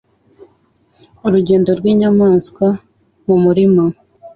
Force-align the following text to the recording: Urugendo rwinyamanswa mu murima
Urugendo 1.25 1.69
rwinyamanswa 1.79 2.67
mu 3.25 3.35
murima 3.43 3.83